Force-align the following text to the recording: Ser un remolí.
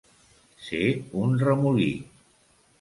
Ser 0.69 0.81
un 1.25 1.37
remolí. 1.45 1.89